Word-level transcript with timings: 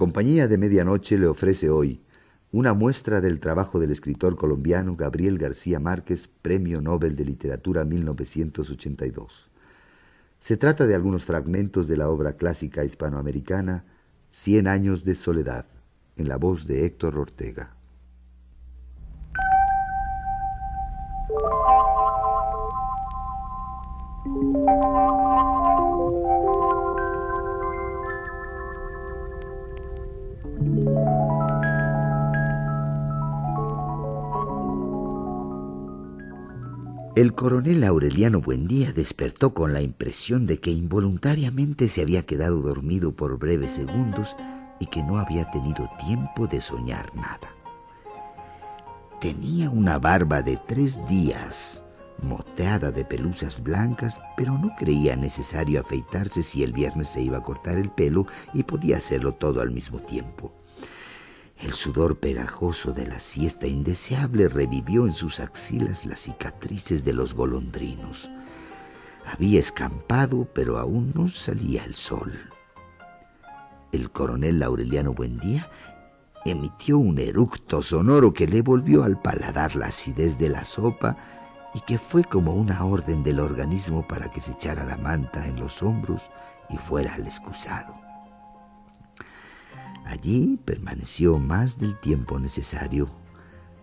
Compañía 0.00 0.48
de 0.48 0.56
Medianoche 0.56 1.18
le 1.18 1.26
ofrece 1.26 1.68
hoy 1.68 2.00
una 2.52 2.72
muestra 2.72 3.20
del 3.20 3.38
trabajo 3.38 3.78
del 3.78 3.90
escritor 3.90 4.34
colombiano 4.34 4.96
Gabriel 4.96 5.36
García 5.36 5.78
Márquez, 5.78 6.26
Premio 6.40 6.80
Nobel 6.80 7.16
de 7.16 7.26
Literatura 7.26 7.84
1982. 7.84 9.50
Se 10.38 10.56
trata 10.56 10.86
de 10.86 10.94
algunos 10.94 11.26
fragmentos 11.26 11.86
de 11.86 11.98
la 11.98 12.08
obra 12.08 12.32
clásica 12.38 12.82
hispanoamericana 12.82 13.84
Cien 14.30 14.68
años 14.68 15.04
de 15.04 15.14
soledad, 15.14 15.66
en 16.16 16.30
la 16.30 16.38
voz 16.38 16.66
de 16.66 16.86
Héctor 16.86 17.18
Ortega. 17.18 17.76
El 37.20 37.34
coronel 37.34 37.84
Aureliano 37.84 38.40
Buendía 38.40 38.94
despertó 38.94 39.52
con 39.52 39.74
la 39.74 39.82
impresión 39.82 40.46
de 40.46 40.58
que 40.58 40.70
involuntariamente 40.70 41.86
se 41.88 42.00
había 42.00 42.24
quedado 42.24 42.62
dormido 42.62 43.12
por 43.12 43.38
breves 43.38 43.72
segundos 43.72 44.34
y 44.78 44.86
que 44.86 45.02
no 45.02 45.18
había 45.18 45.50
tenido 45.50 45.86
tiempo 46.06 46.46
de 46.46 46.62
soñar 46.62 47.14
nada. 47.14 47.54
Tenía 49.20 49.68
una 49.68 49.98
barba 49.98 50.40
de 50.40 50.58
tres 50.66 50.98
días, 51.10 51.82
moteada 52.22 52.90
de 52.90 53.04
pelusas 53.04 53.62
blancas, 53.62 54.18
pero 54.34 54.56
no 54.56 54.74
creía 54.78 55.14
necesario 55.14 55.80
afeitarse 55.80 56.42
si 56.42 56.62
el 56.62 56.72
viernes 56.72 57.10
se 57.10 57.20
iba 57.20 57.36
a 57.36 57.42
cortar 57.42 57.76
el 57.76 57.90
pelo 57.90 58.26
y 58.54 58.62
podía 58.62 58.96
hacerlo 58.96 59.34
todo 59.34 59.60
al 59.60 59.72
mismo 59.72 59.98
tiempo. 59.98 60.54
El 61.62 61.72
sudor 61.72 62.18
pegajoso 62.18 62.92
de 62.92 63.06
la 63.06 63.20
siesta 63.20 63.66
indeseable 63.66 64.48
revivió 64.48 65.04
en 65.04 65.12
sus 65.12 65.40
axilas 65.40 66.06
las 66.06 66.20
cicatrices 66.20 67.04
de 67.04 67.12
los 67.12 67.34
golondrinos. 67.34 68.30
Había 69.30 69.60
escampado, 69.60 70.48
pero 70.54 70.78
aún 70.78 71.12
no 71.14 71.28
salía 71.28 71.84
el 71.84 71.96
sol. 71.96 72.32
El 73.92 74.10
coronel 74.10 74.62
Aureliano 74.62 75.12
Buendía 75.12 75.70
emitió 76.46 76.96
un 76.96 77.18
eructo 77.18 77.82
sonoro 77.82 78.32
que 78.32 78.46
le 78.46 78.62
volvió 78.62 79.04
al 79.04 79.20
paladar 79.20 79.76
la 79.76 79.86
acidez 79.86 80.38
de 80.38 80.48
la 80.48 80.64
sopa 80.64 81.18
y 81.74 81.80
que 81.80 81.98
fue 81.98 82.24
como 82.24 82.54
una 82.54 82.82
orden 82.86 83.22
del 83.22 83.38
organismo 83.38 84.08
para 84.08 84.30
que 84.30 84.40
se 84.40 84.52
echara 84.52 84.84
la 84.86 84.96
manta 84.96 85.46
en 85.46 85.60
los 85.60 85.82
hombros 85.82 86.22
y 86.70 86.78
fuera 86.78 87.14
al 87.14 87.26
excusado. 87.26 88.09
Allí 90.04 90.58
permaneció 90.64 91.38
más 91.38 91.78
del 91.78 91.98
tiempo 92.00 92.38
necesario, 92.38 93.08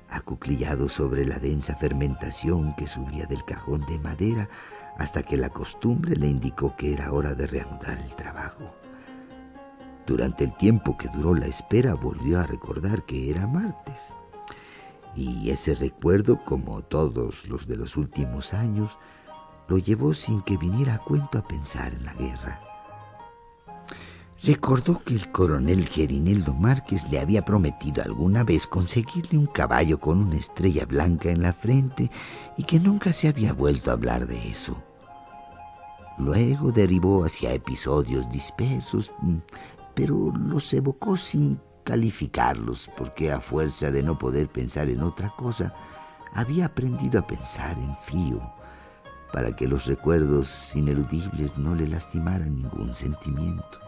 acuclillado 0.09 0.89
sobre 0.89 1.25
la 1.25 1.39
densa 1.39 1.75
fermentación 1.75 2.75
que 2.75 2.87
subía 2.87 3.25
del 3.25 3.43
cajón 3.45 3.85
de 3.85 3.99
madera 3.99 4.49
hasta 4.97 5.23
que 5.23 5.37
la 5.37 5.49
costumbre 5.49 6.15
le 6.15 6.27
indicó 6.27 6.75
que 6.75 6.93
era 6.93 7.11
hora 7.11 7.33
de 7.33 7.47
reanudar 7.47 7.99
el 7.99 8.15
trabajo. 8.15 8.73
Durante 10.05 10.45
el 10.45 10.55
tiempo 10.55 10.97
que 10.97 11.09
duró 11.09 11.35
la 11.35 11.47
espera 11.47 11.93
volvió 11.93 12.39
a 12.39 12.47
recordar 12.47 13.05
que 13.05 13.29
era 13.29 13.45
martes. 13.45 14.13
Y 15.15 15.49
ese 15.49 15.75
recuerdo, 15.75 16.43
como 16.45 16.81
todos 16.81 17.47
los 17.47 17.67
de 17.67 17.75
los 17.75 17.97
últimos 17.97 18.53
años, 18.53 18.97
lo 19.67 19.77
llevó 19.77 20.13
sin 20.13 20.41
que 20.41 20.57
viniera 20.57 20.95
a 20.95 20.99
cuento 20.99 21.37
a 21.37 21.47
pensar 21.47 21.93
en 21.93 22.05
la 22.05 22.13
guerra. 22.13 22.66
Recordó 24.43 24.99
que 24.99 25.15
el 25.15 25.31
coronel 25.31 25.87
Gerineldo 25.87 26.53
Márquez 26.53 27.09
le 27.09 27.19
había 27.19 27.43
prometido 27.43 28.03
alguna 28.03 28.43
vez 28.43 28.67
conseguirle 28.67 29.39
un 29.39 29.47
caballo 29.47 29.99
con 29.99 30.21
una 30.21 30.35
estrella 30.35 30.85
blanca 30.85 31.31
en 31.31 31.41
la 31.41 31.53
frente 31.53 32.11
y 32.55 32.63
que 32.63 32.79
nunca 32.79 33.13
se 33.13 33.27
había 33.27 33.51
vuelto 33.53 33.89
a 33.89 33.95
hablar 33.95 34.27
de 34.27 34.47
eso. 34.47 34.77
Luego 36.19 36.71
derivó 36.71 37.25
hacia 37.25 37.53
episodios 37.53 38.29
dispersos, 38.29 39.11
mm, 39.21 39.37
pero 39.95 40.31
los 40.35 40.71
evocó 40.71 41.17
sin 41.17 41.59
calificarlos, 41.83 42.91
porque 42.95 43.31
a 43.31 43.39
fuerza 43.39 43.91
de 43.91 44.03
no 44.03 44.19
poder 44.19 44.49
pensar 44.49 44.89
en 44.89 45.01
otra 45.01 45.33
cosa, 45.35 45.73
había 46.33 46.67
aprendido 46.67 47.19
a 47.19 47.25
pensar 47.27 47.77
en 47.79 47.95
frío, 48.03 48.41
para 49.33 49.55
que 49.55 49.67
los 49.67 49.85
recuerdos 49.87 50.75
ineludibles 50.75 51.57
no 51.57 51.73
le 51.73 51.87
lastimaran 51.87 52.55
ningún 52.55 52.93
sentimiento. 52.93 53.86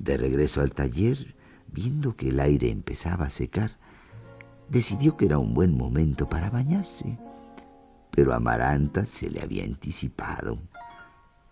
De 0.00 0.16
regreso 0.16 0.62
al 0.62 0.72
taller, 0.72 1.36
viendo 1.66 2.16
que 2.16 2.30
el 2.30 2.40
aire 2.40 2.70
empezaba 2.70 3.26
a 3.26 3.30
secar, 3.30 3.72
decidió 4.70 5.18
que 5.18 5.26
era 5.26 5.36
un 5.36 5.52
buen 5.52 5.76
momento 5.76 6.26
para 6.26 6.48
bañarse. 6.48 7.18
Pero 8.10 8.32
Amaranta 8.32 9.04
se 9.04 9.28
le 9.28 9.42
había 9.42 9.62
anticipado. 9.62 10.58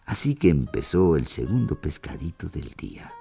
Así 0.07 0.35
que 0.35 0.49
empezó 0.49 1.17
el 1.17 1.27
segundo 1.27 1.79
pescadito 1.79 2.49
del 2.49 2.73
día. 2.79 3.13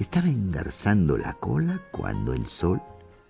Estaba 0.00 0.26
engarzando 0.26 1.16
la 1.16 1.34
cola 1.34 1.80
cuando 1.92 2.32
el 2.32 2.48
sol 2.48 2.82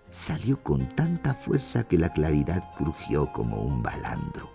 salió 0.08 0.62
con 0.62 0.88
tanta 0.96 1.34
fuerza 1.34 1.84
que 1.86 1.98
la 1.98 2.14
claridad 2.14 2.64
crujió 2.78 3.30
como 3.30 3.60
un 3.60 3.82
balandro. 3.82 4.48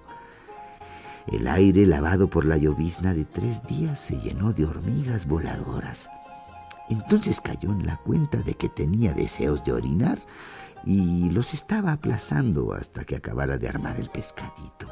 El 1.28 1.48
aire 1.48 1.86
lavado 1.86 2.28
por 2.28 2.46
la 2.46 2.58
llovizna 2.58 3.14
de 3.14 3.26
tres 3.26 3.62
días 3.68 4.00
se 4.00 4.20
llenó 4.20 4.52
de 4.52 4.66
hormigas 4.66 5.28
voladoras 5.28 6.10
entonces 6.90 7.40
cayó 7.42 7.72
en 7.72 7.86
la 7.86 7.98
cuenta 7.98 8.38
de 8.38 8.54
que 8.56 8.70
tenía 8.70 9.14
deseos 9.14 9.64
de 9.64 9.74
orinar 9.74 10.20
y 10.86 11.30
los 11.30 11.54
estaba 11.54 11.92
aplazando 11.92 12.74
hasta 12.74 13.04
que 13.04 13.16
acabara 13.16 13.58
de 13.58 13.70
armar 13.70 14.00
el 14.00 14.10
pescadito. 14.10 14.88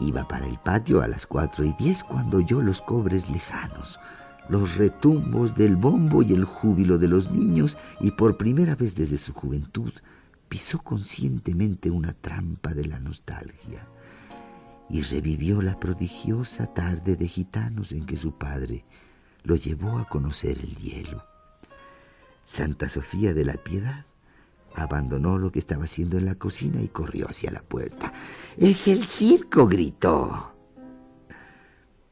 Iba 0.00 0.28
para 0.28 0.46
el 0.46 0.58
patio 0.58 1.02
a 1.02 1.08
las 1.08 1.26
cuatro 1.26 1.64
y 1.64 1.74
diez 1.78 2.04
cuando 2.04 2.38
oyó 2.38 2.62
los 2.62 2.80
cobres 2.80 3.28
lejanos, 3.28 3.98
los 4.48 4.76
retumbos 4.76 5.54
del 5.56 5.76
bombo 5.76 6.22
y 6.22 6.32
el 6.32 6.44
júbilo 6.44 6.98
de 6.98 7.08
los 7.08 7.30
niños 7.30 7.76
y 8.00 8.12
por 8.12 8.36
primera 8.36 8.76
vez 8.76 8.94
desde 8.94 9.18
su 9.18 9.34
juventud 9.34 9.92
pisó 10.48 10.78
conscientemente 10.78 11.90
una 11.90 12.14
trampa 12.14 12.72
de 12.72 12.86
la 12.86 12.98
nostalgia 12.98 13.86
y 14.88 15.02
revivió 15.02 15.60
la 15.60 15.78
prodigiosa 15.78 16.66
tarde 16.72 17.16
de 17.16 17.28
gitanos 17.28 17.92
en 17.92 18.06
que 18.06 18.16
su 18.16 18.38
padre 18.38 18.84
lo 19.44 19.56
llevó 19.56 19.98
a 19.98 20.06
conocer 20.06 20.58
el 20.58 20.76
hielo. 20.76 21.24
Santa 22.44 22.88
Sofía 22.88 23.34
de 23.34 23.44
la 23.44 23.54
Piedad 23.54 24.06
abandonó 24.74 25.38
lo 25.38 25.52
que 25.52 25.58
estaba 25.58 25.84
haciendo 25.84 26.16
en 26.18 26.24
la 26.24 26.34
cocina 26.34 26.80
y 26.80 26.88
corrió 26.88 27.28
hacia 27.28 27.50
la 27.50 27.62
puerta. 27.62 28.12
¡Es 28.56 28.88
el 28.88 29.06
circo! 29.06 29.66
gritó. 29.66 30.54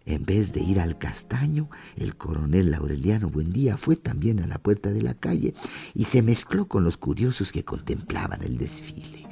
En 0.04 0.24
vez 0.24 0.52
de 0.52 0.60
ir 0.60 0.78
al 0.78 0.98
castaño, 0.98 1.68
el 1.96 2.16
coronel 2.16 2.72
Aureliano 2.74 3.28
Buendía 3.28 3.76
fue 3.76 3.96
también 3.96 4.40
a 4.40 4.46
la 4.46 4.58
puerta 4.58 4.92
de 4.92 5.02
la 5.02 5.14
calle 5.14 5.54
y 5.94 6.04
se 6.04 6.22
mezcló 6.22 6.68
con 6.68 6.84
los 6.84 6.96
curiosos 6.96 7.50
que 7.50 7.64
contemplaban 7.64 8.42
el 8.42 8.56
desfile. 8.56 9.26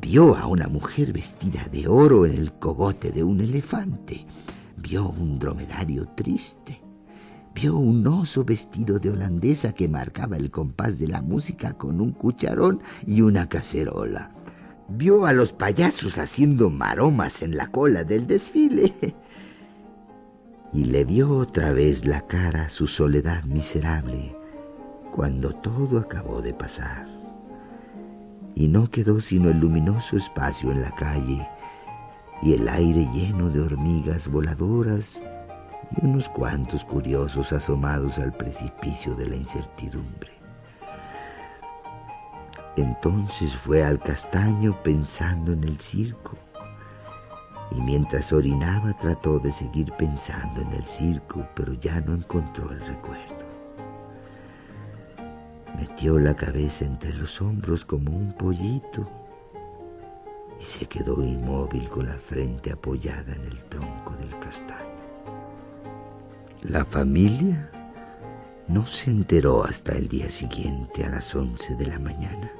Vio 0.00 0.36
a 0.36 0.46
una 0.46 0.68
mujer 0.68 1.12
vestida 1.12 1.66
de 1.70 1.88
oro 1.88 2.26
en 2.26 2.32
el 2.36 2.52
cogote 2.54 3.10
de 3.10 3.22
un 3.22 3.40
elefante. 3.40 4.26
Vio 4.76 5.08
un 5.08 5.38
dromedario 5.38 6.06
triste 6.14 6.85
vio 7.56 7.74
un 7.78 8.06
oso 8.06 8.44
vestido 8.44 8.98
de 8.98 9.08
holandesa 9.08 9.72
que 9.72 9.88
marcaba 9.88 10.36
el 10.36 10.50
compás 10.50 10.98
de 10.98 11.08
la 11.08 11.22
música 11.22 11.72
con 11.72 12.02
un 12.02 12.12
cucharón 12.12 12.82
y 13.06 13.22
una 13.22 13.48
cacerola. 13.48 14.30
Vio 14.88 15.24
a 15.24 15.32
los 15.32 15.54
payasos 15.54 16.18
haciendo 16.18 16.68
maromas 16.68 17.40
en 17.40 17.56
la 17.56 17.70
cola 17.70 18.04
del 18.04 18.26
desfile. 18.26 18.92
Y 20.72 20.84
le 20.84 21.04
vio 21.04 21.34
otra 21.34 21.72
vez 21.72 22.04
la 22.04 22.26
cara 22.26 22.64
a 22.64 22.70
su 22.70 22.86
soledad 22.86 23.44
miserable 23.44 24.36
cuando 25.14 25.54
todo 25.54 26.00
acabó 26.00 26.42
de 26.42 26.52
pasar. 26.52 27.08
Y 28.54 28.68
no 28.68 28.90
quedó 28.90 29.20
sino 29.22 29.48
el 29.48 29.60
luminoso 29.60 30.18
espacio 30.18 30.70
en 30.72 30.82
la 30.82 30.94
calle 30.96 31.48
y 32.42 32.52
el 32.52 32.68
aire 32.68 33.08
lleno 33.14 33.48
de 33.48 33.60
hormigas 33.60 34.28
voladoras 34.28 35.22
y 35.90 36.04
unos 36.04 36.28
cuantos 36.28 36.84
curiosos 36.84 37.52
asomados 37.52 38.18
al 38.18 38.32
precipicio 38.32 39.14
de 39.14 39.26
la 39.28 39.36
incertidumbre. 39.36 40.32
Entonces 42.76 43.54
fue 43.54 43.82
al 43.84 43.98
castaño 43.98 44.76
pensando 44.82 45.52
en 45.52 45.64
el 45.64 45.80
circo, 45.80 46.36
y 47.70 47.80
mientras 47.80 48.32
orinaba 48.32 48.92
trató 48.98 49.38
de 49.38 49.50
seguir 49.50 49.92
pensando 49.92 50.60
en 50.60 50.72
el 50.72 50.86
circo, 50.86 51.46
pero 51.54 51.72
ya 51.74 52.00
no 52.00 52.14
encontró 52.14 52.70
el 52.70 52.80
recuerdo. 52.80 53.46
Metió 55.78 56.18
la 56.18 56.34
cabeza 56.34 56.84
entre 56.84 57.12
los 57.14 57.40
hombros 57.40 57.84
como 57.84 58.10
un 58.10 58.32
pollito 58.32 59.06
y 60.58 60.62
se 60.62 60.86
quedó 60.86 61.22
inmóvil 61.22 61.88
con 61.88 62.06
la 62.06 62.16
frente 62.16 62.72
apoyada 62.72 63.34
en 63.34 63.42
el 63.42 63.64
tronco 63.64 64.16
del 64.16 64.38
castaño. 64.38 64.95
La 66.68 66.84
familia 66.84 67.70
No 68.66 68.84
se 68.86 69.10
enteró 69.10 69.64
hasta 69.64 69.92
el 69.92 70.08
día 70.08 70.28
siguiente 70.28 71.04
a 71.04 71.10
las 71.10 71.32
once 71.32 71.76
de 71.76 71.86
la 71.86 72.00
mañana, 72.00 72.50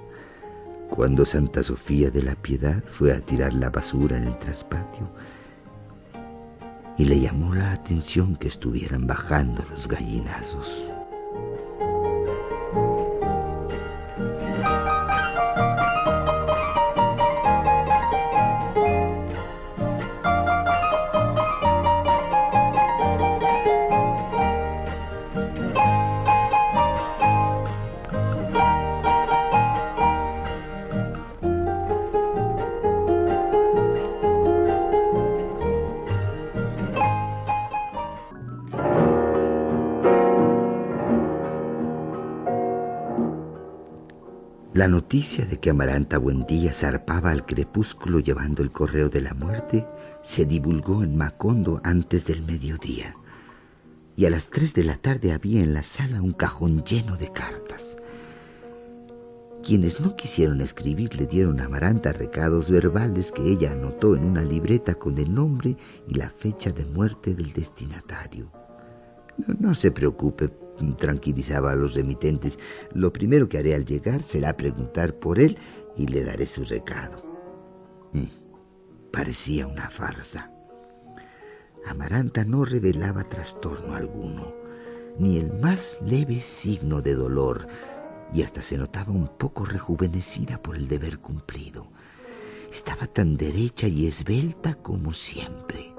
cuando 0.88 1.24
Santa 1.24 1.64
Sofía 1.64 2.08
de 2.12 2.22
la 2.22 2.36
Piedad 2.36 2.84
fue 2.86 3.12
a 3.12 3.20
tirar 3.20 3.52
la 3.52 3.68
basura 3.68 4.16
en 4.16 4.28
el 4.28 4.38
traspatio 4.38 5.10
y 6.96 7.04
le 7.04 7.18
llamó 7.18 7.52
la 7.52 7.72
atención 7.72 8.36
que 8.36 8.46
estuvieran 8.46 9.08
bajando 9.08 9.64
los 9.70 9.88
gallinazos. 9.88 10.95
La 44.86 44.92
noticia 44.92 45.44
de 45.44 45.58
que 45.58 45.70
Amaranta 45.70 46.16
Buendía 46.16 46.72
zarpaba 46.72 47.32
al 47.32 47.44
crepúsculo 47.44 48.20
llevando 48.20 48.62
el 48.62 48.70
correo 48.70 49.08
de 49.08 49.20
la 49.20 49.34
muerte 49.34 49.84
se 50.22 50.46
divulgó 50.46 51.02
en 51.02 51.16
Macondo 51.16 51.80
antes 51.82 52.24
del 52.24 52.42
mediodía. 52.42 53.16
Y 54.14 54.26
a 54.26 54.30
las 54.30 54.46
tres 54.46 54.74
de 54.74 54.84
la 54.84 54.96
tarde 54.96 55.32
había 55.32 55.60
en 55.60 55.74
la 55.74 55.82
sala 55.82 56.22
un 56.22 56.30
cajón 56.30 56.84
lleno 56.84 57.16
de 57.16 57.32
cartas. 57.32 57.96
Quienes 59.60 59.98
no 59.98 60.14
quisieron 60.14 60.60
escribir 60.60 61.16
le 61.16 61.26
dieron 61.26 61.58
a 61.58 61.64
Amaranta 61.64 62.12
recados 62.12 62.70
verbales 62.70 63.32
que 63.32 63.42
ella 63.42 63.72
anotó 63.72 64.14
en 64.14 64.24
una 64.24 64.42
libreta 64.42 64.94
con 64.94 65.18
el 65.18 65.34
nombre 65.34 65.76
y 66.06 66.14
la 66.14 66.30
fecha 66.30 66.70
de 66.70 66.84
muerte 66.84 67.34
del 67.34 67.52
destinatario. 67.52 68.52
No, 69.36 69.56
no 69.58 69.74
se 69.74 69.90
preocupe 69.90 70.48
tranquilizaba 70.98 71.72
a 71.72 71.76
los 71.76 71.94
remitentes. 71.94 72.58
Lo 72.92 73.12
primero 73.12 73.48
que 73.48 73.58
haré 73.58 73.74
al 73.74 73.84
llegar 73.84 74.22
será 74.22 74.56
preguntar 74.56 75.14
por 75.14 75.40
él 75.40 75.56
y 75.96 76.06
le 76.06 76.24
daré 76.24 76.46
su 76.46 76.64
recado. 76.64 77.22
Mm, 78.12 79.10
parecía 79.12 79.66
una 79.66 79.90
farsa. 79.90 80.50
Amaranta 81.86 82.44
no 82.44 82.64
revelaba 82.64 83.24
trastorno 83.24 83.94
alguno, 83.94 84.52
ni 85.18 85.38
el 85.38 85.52
más 85.60 85.98
leve 86.04 86.40
signo 86.40 87.00
de 87.00 87.14
dolor, 87.14 87.68
y 88.32 88.42
hasta 88.42 88.60
se 88.60 88.76
notaba 88.76 89.12
un 89.12 89.28
poco 89.28 89.64
rejuvenecida 89.64 90.60
por 90.60 90.76
el 90.76 90.88
deber 90.88 91.18
cumplido. 91.18 91.86
Estaba 92.72 93.06
tan 93.06 93.36
derecha 93.36 93.86
y 93.86 94.06
esbelta 94.06 94.74
como 94.74 95.12
siempre 95.12 95.95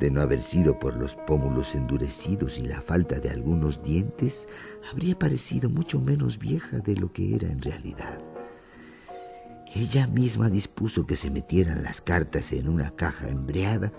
de 0.00 0.10
no 0.10 0.22
haber 0.22 0.40
sido 0.40 0.80
por 0.80 0.96
los 0.96 1.14
pómulos 1.14 1.74
endurecidos 1.74 2.58
y 2.58 2.62
la 2.62 2.80
falta 2.80 3.20
de 3.20 3.28
algunos 3.28 3.82
dientes, 3.82 4.48
habría 4.90 5.18
parecido 5.18 5.68
mucho 5.68 6.00
menos 6.00 6.38
vieja 6.38 6.78
de 6.78 6.96
lo 6.96 7.12
que 7.12 7.36
era 7.36 7.48
en 7.48 7.60
realidad. 7.60 8.18
Ella 9.72 10.06
misma 10.06 10.48
dispuso 10.48 11.06
que 11.06 11.16
se 11.16 11.30
metieran 11.30 11.84
las 11.84 12.00
cartas 12.00 12.52
en 12.52 12.68
una 12.68 12.90
caja 12.96 13.28
embreada 13.28 13.92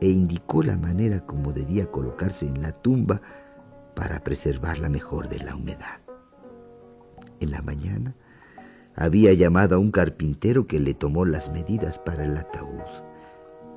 e 0.00 0.08
indicó 0.08 0.62
la 0.62 0.76
manera 0.76 1.24
como 1.26 1.52
debía 1.52 1.90
colocarse 1.90 2.46
en 2.46 2.60
la 2.62 2.72
tumba 2.72 3.20
para 3.96 4.22
preservarla 4.22 4.88
mejor 4.88 5.28
de 5.28 5.38
la 5.38 5.56
humedad. 5.56 6.00
En 7.40 7.50
la 7.50 7.62
mañana 7.62 8.14
había 8.94 9.32
llamado 9.32 9.76
a 9.76 9.78
un 9.78 9.90
carpintero 9.90 10.66
que 10.66 10.80
le 10.80 10.94
tomó 10.94 11.24
las 11.24 11.50
medidas 11.50 11.98
para 11.98 12.24
el 12.24 12.36
ataúd. 12.36 12.82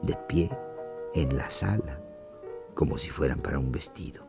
De 0.04 0.16
pie, 0.28 0.50
en 1.13 1.35
la 1.35 1.50
sala, 1.51 2.00
como 2.73 2.97
si 2.97 3.09
fueran 3.09 3.39
para 3.39 3.59
un 3.59 3.71
vestido. 3.71 4.27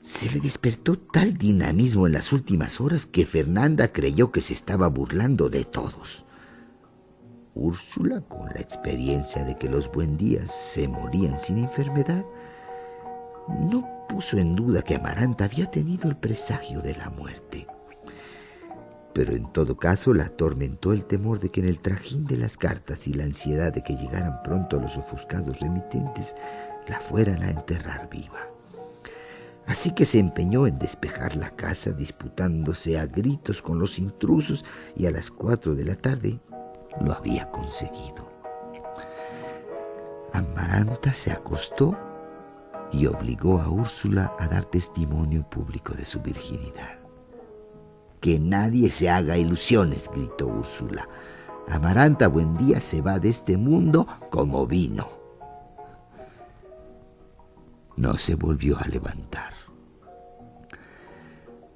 Se 0.00 0.30
le 0.30 0.40
despertó 0.40 0.98
tal 0.98 1.36
dinamismo 1.36 2.06
en 2.06 2.12
las 2.14 2.32
últimas 2.32 2.80
horas 2.80 3.06
que 3.06 3.26
Fernanda 3.26 3.92
creyó 3.92 4.32
que 4.32 4.40
se 4.40 4.52
estaba 4.52 4.88
burlando 4.88 5.50
de 5.50 5.64
todos. 5.64 6.24
Úrsula, 7.54 8.20
con 8.22 8.46
la 8.46 8.60
experiencia 8.60 9.44
de 9.44 9.56
que 9.56 9.68
los 9.68 9.90
buen 9.90 10.16
días 10.16 10.54
se 10.54 10.88
morían 10.88 11.40
sin 11.40 11.58
enfermedad, 11.58 12.24
no 13.48 14.06
puso 14.08 14.38
en 14.38 14.54
duda 14.54 14.82
que 14.82 14.94
Amaranta 14.94 15.44
había 15.44 15.70
tenido 15.70 16.08
el 16.08 16.16
presagio 16.16 16.80
de 16.80 16.94
la 16.94 17.10
muerte 17.10 17.66
pero 19.12 19.34
en 19.34 19.52
todo 19.52 19.76
caso 19.76 20.14
la 20.14 20.24
atormentó 20.24 20.92
el 20.92 21.04
temor 21.04 21.40
de 21.40 21.50
que 21.50 21.60
en 21.60 21.68
el 21.68 21.80
trajín 21.80 22.26
de 22.26 22.36
las 22.36 22.56
cartas 22.56 23.06
y 23.06 23.14
la 23.14 23.24
ansiedad 23.24 23.72
de 23.72 23.82
que 23.82 23.96
llegaran 23.96 24.42
pronto 24.42 24.78
los 24.78 24.96
ofuscados 24.96 25.60
remitentes 25.60 26.36
la 26.86 27.00
fueran 27.00 27.42
a 27.42 27.50
enterrar 27.50 28.08
viva. 28.10 28.48
Así 29.66 29.90
que 29.90 30.06
se 30.06 30.18
empeñó 30.18 30.66
en 30.66 30.78
despejar 30.78 31.36
la 31.36 31.50
casa 31.50 31.90
disputándose 31.92 32.98
a 32.98 33.06
gritos 33.06 33.60
con 33.60 33.78
los 33.78 33.98
intrusos 33.98 34.64
y 34.96 35.06
a 35.06 35.10
las 35.10 35.30
cuatro 35.30 35.74
de 35.74 35.84
la 35.84 35.94
tarde 35.94 36.40
lo 37.02 37.12
había 37.12 37.50
conseguido. 37.50 38.28
Amaranta 40.32 41.12
se 41.12 41.32
acostó 41.32 41.96
y 42.92 43.06
obligó 43.06 43.60
a 43.60 43.68
Úrsula 43.68 44.34
a 44.38 44.48
dar 44.48 44.64
testimonio 44.64 45.42
público 45.50 45.92
de 45.94 46.04
su 46.04 46.20
virginidad. 46.20 47.07
Que 48.20 48.38
nadie 48.38 48.90
se 48.90 49.08
haga 49.10 49.36
ilusiones, 49.36 50.10
gritó 50.12 50.46
Úrsula. 50.48 51.08
Amaranta 51.68 52.28
Buendía 52.28 52.80
se 52.80 53.00
va 53.02 53.18
de 53.18 53.28
este 53.28 53.56
mundo 53.56 54.06
como 54.30 54.66
vino. 54.66 55.08
No 57.96 58.16
se 58.16 58.34
volvió 58.34 58.78
a 58.78 58.88
levantar. 58.88 59.52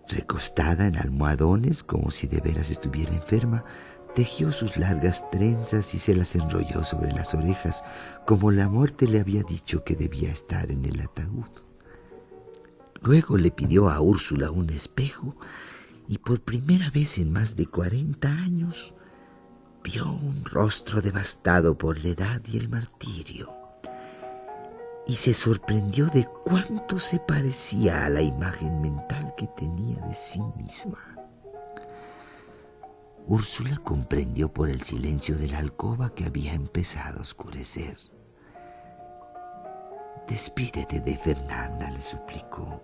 Recostada 0.08 0.86
en 0.86 0.96
almohadones 0.96 1.82
como 1.82 2.10
si 2.10 2.26
de 2.26 2.40
veras 2.40 2.70
estuviera 2.70 3.14
enferma, 3.14 3.64
tejió 4.14 4.52
sus 4.52 4.76
largas 4.76 5.28
trenzas 5.30 5.94
y 5.94 5.98
se 5.98 6.14
las 6.14 6.34
enrolló 6.34 6.84
sobre 6.84 7.12
las 7.12 7.34
orejas, 7.34 7.82
como 8.26 8.50
la 8.50 8.68
muerte 8.68 9.06
le 9.06 9.20
había 9.20 9.42
dicho 9.42 9.84
que 9.84 9.96
debía 9.96 10.30
estar 10.30 10.70
en 10.70 10.84
el 10.84 11.00
ataúd. 11.00 11.48
Luego 13.00 13.36
le 13.36 13.50
pidió 13.50 13.90
a 13.90 14.00
Úrsula 14.00 14.50
un 14.50 14.70
espejo 14.70 15.34
y 16.08 16.18
por 16.18 16.40
primera 16.40 16.90
vez 16.90 17.18
en 17.18 17.32
más 17.32 17.56
de 17.56 17.66
cuarenta 17.66 18.28
años 18.30 18.94
vio 19.82 20.10
un 20.10 20.44
rostro 20.44 21.00
devastado 21.00 21.76
por 21.76 21.98
la 22.04 22.10
edad 22.10 22.42
y 22.46 22.58
el 22.58 22.68
martirio 22.68 23.62
y 25.06 25.16
se 25.16 25.34
sorprendió 25.34 26.06
de 26.06 26.26
cuánto 26.44 26.98
se 26.98 27.18
parecía 27.18 28.04
a 28.04 28.08
la 28.08 28.22
imagen 28.22 28.80
mental 28.80 29.34
que 29.36 29.46
tenía 29.48 29.96
de 30.06 30.14
sí 30.14 30.42
misma. 30.56 30.98
Úrsula 33.26 33.76
comprendió 33.78 34.52
por 34.52 34.68
el 34.68 34.82
silencio 34.82 35.36
de 35.36 35.48
la 35.48 35.58
alcoba 35.58 36.14
que 36.14 36.24
había 36.24 36.54
empezado 36.54 37.18
a 37.18 37.22
oscurecer. 37.22 37.96
Despídete 40.28 41.00
de 41.00 41.16
Fernanda, 41.16 41.90
le 41.90 42.00
suplicó. 42.00 42.82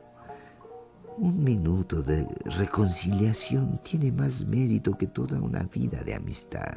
Un 1.20 1.42
minuto 1.42 2.00
de 2.00 2.28
reconciliación 2.44 3.80
tiene 3.82 4.12
más 4.12 4.44
mérito 4.44 4.96
que 4.96 5.08
toda 5.08 5.40
una 5.40 5.64
vida 5.64 6.00
de 6.04 6.14
amistad. 6.14 6.76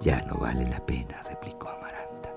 Ya 0.00 0.22
no 0.22 0.38
vale 0.38 0.66
la 0.66 0.84
pena, 0.86 1.22
replicó 1.24 1.68
Amaranta. 1.68 2.32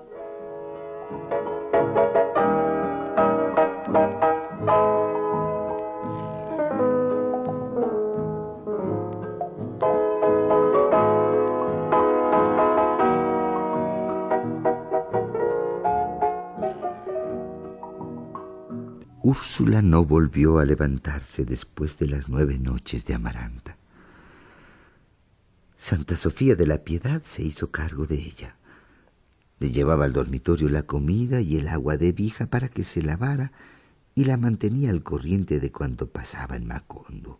Úrsula 19.31 19.81
no 19.81 20.03
volvió 20.03 20.59
a 20.59 20.65
levantarse 20.65 21.45
después 21.45 21.97
de 21.97 22.05
las 22.05 22.27
nueve 22.27 22.59
noches 22.59 23.05
de 23.05 23.13
Amaranta. 23.13 23.77
Santa 25.73 26.17
Sofía 26.17 26.55
de 26.55 26.67
la 26.67 26.79
Piedad 26.79 27.21
se 27.23 27.41
hizo 27.41 27.71
cargo 27.71 28.05
de 28.05 28.15
ella. 28.15 28.57
Le 29.59 29.71
llevaba 29.71 30.03
al 30.03 30.11
dormitorio 30.11 30.67
la 30.67 30.83
comida 30.83 31.39
y 31.39 31.55
el 31.55 31.69
agua 31.69 31.95
de 31.95 32.11
vija 32.11 32.47
para 32.47 32.67
que 32.67 32.83
se 32.83 33.03
lavara 33.03 33.53
y 34.15 34.25
la 34.25 34.35
mantenía 34.35 34.89
al 34.89 35.01
corriente 35.01 35.61
de 35.61 35.71
cuanto 35.71 36.07
pasaba 36.07 36.57
en 36.57 36.67
Macondo. 36.67 37.39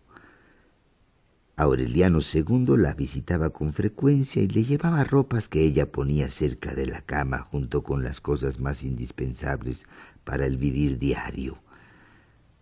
Aureliano 1.58 2.20
II 2.22 2.78
la 2.78 2.94
visitaba 2.94 3.50
con 3.50 3.74
frecuencia 3.74 4.42
y 4.42 4.48
le 4.48 4.64
llevaba 4.64 5.04
ropas 5.04 5.50
que 5.50 5.62
ella 5.62 5.92
ponía 5.92 6.30
cerca 6.30 6.74
de 6.74 6.86
la 6.86 7.02
cama 7.02 7.40
junto 7.40 7.84
con 7.84 8.02
las 8.02 8.22
cosas 8.22 8.62
más 8.62 8.84
indispensables 8.84 9.88
para 10.24 10.46
el 10.46 10.56
vivir 10.56 10.98
diario. 10.98 11.62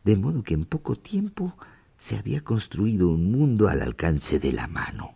De 0.04 0.16
modo 0.16 0.44
que 0.44 0.54
en 0.54 0.66
poco 0.66 0.96
tiempo 0.96 1.56
se 1.98 2.18
había 2.18 2.42
construido 2.42 3.10
un 3.10 3.32
mundo 3.32 3.68
al 3.68 3.82
alcance 3.82 4.40
de 4.40 4.54
la 4.54 4.68
mano. 4.68 5.16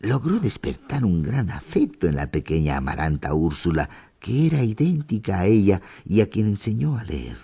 Logró 0.00 0.38
despertar 0.38 1.04
un 1.04 1.22
gran 1.22 1.50
afecto 1.50 2.06
en 2.06 2.16
la 2.16 2.30
pequeña 2.30 2.76
amaranta 2.76 3.34
Úrsula, 3.34 3.88
que 4.20 4.46
era 4.46 4.62
idéntica 4.62 5.40
a 5.40 5.46
ella 5.46 5.82
y 6.04 6.20
a 6.20 6.28
quien 6.28 6.46
enseñó 6.46 6.96
a 6.96 7.04
leer. 7.04 7.36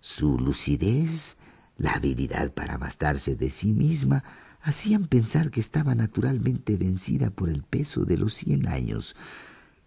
Su 0.00 0.38
lucidez, 0.38 1.36
la 1.76 1.92
habilidad 1.92 2.52
para 2.52 2.78
bastarse 2.78 3.36
de 3.36 3.50
sí 3.50 3.72
misma, 3.72 4.24
hacían 4.62 5.06
pensar 5.06 5.50
que 5.50 5.60
estaba 5.60 5.94
naturalmente 5.94 6.76
vencida 6.76 7.30
por 7.30 7.48
el 7.48 7.62
peso 7.62 8.04
de 8.04 8.16
los 8.16 8.34
cien 8.34 8.68
años. 8.68 9.16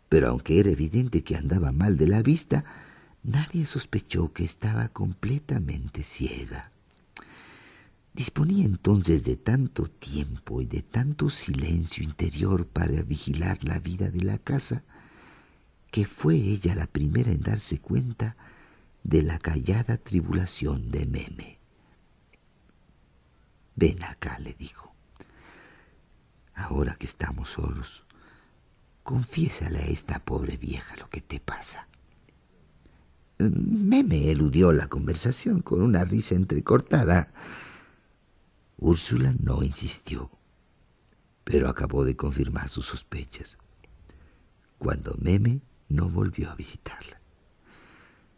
Pero 0.10 0.30
aunque 0.30 0.60
era 0.60 0.70
evidente 0.70 1.24
que 1.24 1.36
andaba 1.36 1.72
mal 1.72 1.98
de 1.98 2.08
la 2.08 2.22
vista, 2.22 2.64
nadie 3.26 3.66
sospechó 3.66 4.32
que 4.34 4.46
estaba 4.46 4.90
completamente 4.90 6.04
ciega. 6.04 6.72
Disponía 8.14 8.66
entonces 8.66 9.24
de 9.26 9.36
tanto 9.36 9.88
tiempo 9.88 10.62
y 10.62 10.66
de 10.66 10.82
tanto 10.82 11.30
silencio 11.30 12.04
interior 12.04 12.66
para 12.68 13.02
vigilar 13.02 13.64
la 13.64 13.80
vida 13.80 14.10
de 14.10 14.24
la 14.24 14.38
casa, 14.38 14.84
que 15.92 16.06
fue 16.06 16.36
ella 16.36 16.76
la 16.76 16.88
primera 16.88 17.32
en 17.32 17.42
darse 17.42 17.80
cuenta 17.80 18.38
de 19.04 19.22
la 19.22 19.40
callada 19.40 19.98
tribulación 19.98 20.92
de 20.92 21.06
Meme. 21.06 21.60
Ven 23.76 24.04
acá, 24.04 24.40
le 24.40 24.54
dijo. 24.54 24.94
Ahora 26.54 26.96
que 26.96 27.06
estamos 27.06 27.50
solos, 27.50 28.06
confiésale 29.04 29.80
a 29.80 29.88
esta 29.88 30.20
pobre 30.20 30.56
vieja 30.56 30.96
lo 30.96 31.10
que 31.10 31.20
te 31.20 31.42
pasa. 31.42 31.88
Meme 33.38 34.32
eludió 34.32 34.72
la 34.72 34.88
conversación 34.88 35.62
con 35.62 35.82
una 35.82 36.06
risa 36.06 36.36
entrecortada. 36.36 37.34
Úrsula 38.78 39.36
no 39.40 39.62
insistió, 39.64 40.32
pero 41.44 41.70
acabó 41.70 42.06
de 42.06 42.16
confirmar 42.16 42.70
sus 42.70 42.86
sospechas, 42.86 43.58
cuando 44.78 45.16
Meme 45.20 45.62
no 45.90 46.10
volvió 46.10 46.50
a 46.50 46.56
visitarla. 46.56 47.20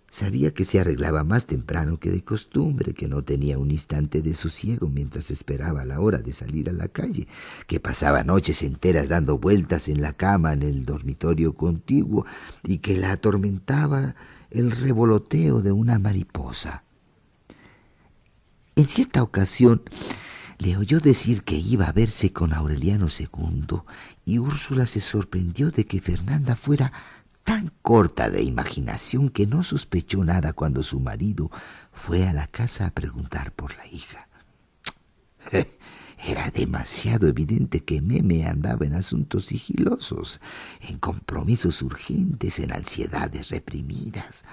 Sabía 0.10 0.54
que 0.54 0.64
se 0.64 0.80
arreglaba 0.80 1.24
más 1.24 1.46
temprano 1.46 2.00
que 2.00 2.10
de 2.10 2.24
costumbre, 2.24 2.94
que 2.94 3.10
no 3.10 3.24
tenía 3.24 3.60
un 3.60 3.72
instante 3.72 4.22
de 4.22 4.34
sosiego 4.34 4.88
mientras 4.88 5.30
esperaba 5.32 5.84
la 5.84 6.00
hora 6.00 6.20
de 6.20 6.32
salir 6.32 6.70
a 6.70 6.74
la 6.74 6.88
calle, 6.88 7.28
que 7.68 7.82
pasaba 7.82 8.24
noches 8.24 8.64
enteras 8.64 9.10
dando 9.10 9.38
vueltas 9.38 9.90
en 9.90 10.02
la 10.02 10.14
cama 10.14 10.54
en 10.54 10.64
el 10.64 10.86
dormitorio 10.86 11.54
contiguo 11.56 12.26
y 12.64 12.78
que 12.78 12.96
la 12.96 13.12
atormentaba 13.12 14.16
el 14.52 14.72
revoloteo 14.72 15.62
de 15.62 15.72
una 15.72 16.00
mariposa. 16.00 16.84
En 18.76 18.86
cierta 18.88 19.24
ocasión 19.24 19.82
le 20.60 20.78
oyó 20.78 21.00
decir 21.00 21.44
que 21.44 21.56
iba 21.56 21.88
a 21.88 21.92
verse 21.92 22.32
con 22.32 22.54
Aureliano 22.54 23.08
II 23.08 23.82
y 24.26 24.40
Úrsula 24.40 24.86
se 24.88 25.00
sorprendió 25.00 25.72
de 25.72 25.86
que 25.86 26.02
Fernanda 26.02 26.56
fuera 26.56 26.92
tan 27.44 27.72
corta 27.82 28.30
de 28.30 28.44
imaginación 28.44 29.30
que 29.30 29.48
no 29.48 29.64
sospechó 29.64 30.24
nada 30.24 30.54
cuando 30.54 30.84
su 30.84 31.00
marido 31.00 31.50
fue 31.94 32.28
a 32.28 32.34
la 32.34 32.48
casa 32.48 32.88
a 32.88 32.92
preguntar 32.92 33.52
por 33.52 33.76
la 33.78 33.88
hija. 33.88 34.28
Era 36.18 36.50
demasiado 36.50 37.28
evidente 37.28 37.84
que 37.84 38.02
Meme 38.02 38.48
andaba 38.48 38.86
en 38.86 38.94
asuntos 38.94 39.46
sigilosos, 39.46 40.42
en 40.82 40.98
compromisos 40.98 41.82
urgentes, 41.82 42.60
en 42.60 42.72
ansiedades 42.72 43.50
reprimidas. 43.52 44.44